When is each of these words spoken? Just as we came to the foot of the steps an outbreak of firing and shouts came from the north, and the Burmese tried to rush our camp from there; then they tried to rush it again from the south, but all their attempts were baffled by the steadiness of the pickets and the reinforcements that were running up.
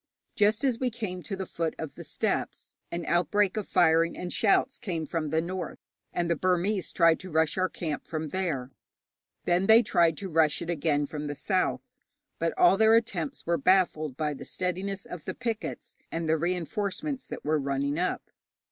Just 0.35 0.63
as 0.63 0.79
we 0.79 0.89
came 0.89 1.21
to 1.21 1.35
the 1.35 1.45
foot 1.45 1.75
of 1.77 1.93
the 1.93 2.03
steps 2.03 2.73
an 2.91 3.05
outbreak 3.05 3.55
of 3.55 3.67
firing 3.67 4.17
and 4.17 4.33
shouts 4.33 4.79
came 4.79 5.05
from 5.05 5.29
the 5.29 5.41
north, 5.41 5.77
and 6.11 6.27
the 6.27 6.35
Burmese 6.35 6.91
tried 6.91 7.19
to 7.19 7.29
rush 7.29 7.55
our 7.55 7.69
camp 7.69 8.07
from 8.07 8.29
there; 8.29 8.71
then 9.45 9.67
they 9.67 9.83
tried 9.83 10.17
to 10.17 10.27
rush 10.27 10.59
it 10.59 10.71
again 10.71 11.05
from 11.05 11.27
the 11.27 11.35
south, 11.35 11.81
but 12.39 12.51
all 12.57 12.77
their 12.77 12.95
attempts 12.95 13.45
were 13.45 13.59
baffled 13.59 14.17
by 14.17 14.33
the 14.33 14.43
steadiness 14.43 15.05
of 15.05 15.25
the 15.25 15.35
pickets 15.35 15.95
and 16.11 16.27
the 16.27 16.35
reinforcements 16.35 17.23
that 17.27 17.45
were 17.45 17.59
running 17.59 17.99
up. 17.99 18.31